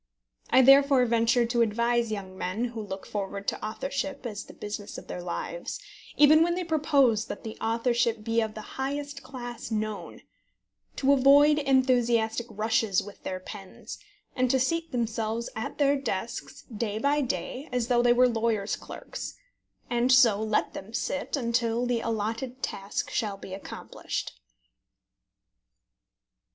[0.49, 4.97] I therefore venture to advise young men who look forward to authorship as the business
[4.97, 5.79] of their lives,
[6.17, 10.21] even when they propose that that authorship be of the highest class known,
[10.95, 13.99] to avoid enthusiastic rushes with their pens,
[14.35, 18.75] and to seat themselves at their desks day by day as though they were lawyers'
[18.75, 19.35] clerks;
[19.87, 24.41] and so let them sit until the allotted task shall be accomplished.